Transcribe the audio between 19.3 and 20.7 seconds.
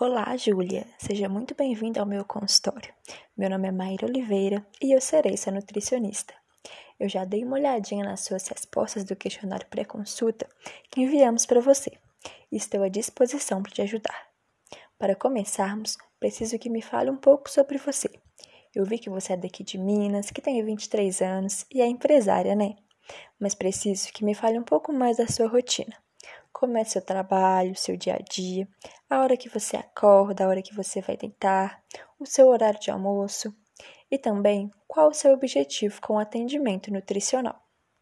é daqui de Minas, que tem